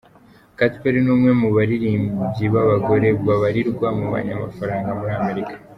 Katy 0.57 0.77
Perry 0.81 0.99
ni 1.03 1.11
umwe 1.15 1.31
mu 1.41 1.47
baririmbyi 1.55 2.45
b’abagore 2.53 3.07
babarirwa 3.27 3.87
mu 3.97 4.05
banyamafaranga 4.13 4.89
muri 4.99 5.13
Amerika. 5.21 5.53